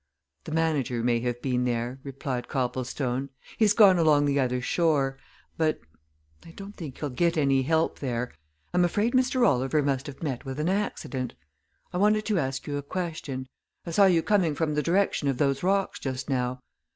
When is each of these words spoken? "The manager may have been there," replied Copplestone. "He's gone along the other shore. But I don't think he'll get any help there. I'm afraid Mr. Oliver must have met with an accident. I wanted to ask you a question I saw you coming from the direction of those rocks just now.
"The 0.45 0.51
manager 0.51 1.03
may 1.03 1.19
have 1.19 1.43
been 1.43 1.63
there," 1.63 1.99
replied 2.03 2.47
Copplestone. 2.47 3.29
"He's 3.59 3.73
gone 3.73 3.99
along 3.99 4.25
the 4.25 4.39
other 4.39 4.59
shore. 4.59 5.19
But 5.57 5.79
I 6.43 6.49
don't 6.53 6.75
think 6.75 6.97
he'll 6.97 7.11
get 7.11 7.37
any 7.37 7.61
help 7.61 7.99
there. 7.99 8.33
I'm 8.73 8.83
afraid 8.83 9.13
Mr. 9.13 9.45
Oliver 9.47 9.83
must 9.83 10.07
have 10.07 10.23
met 10.23 10.43
with 10.43 10.59
an 10.59 10.69
accident. 10.69 11.35
I 11.93 11.97
wanted 11.97 12.25
to 12.25 12.39
ask 12.39 12.65
you 12.65 12.77
a 12.77 12.81
question 12.81 13.47
I 13.85 13.91
saw 13.91 14.05
you 14.07 14.23
coming 14.23 14.55
from 14.55 14.73
the 14.73 14.81
direction 14.81 15.27
of 15.27 15.37
those 15.37 15.61
rocks 15.61 15.99
just 15.99 16.31
now. 16.31 16.61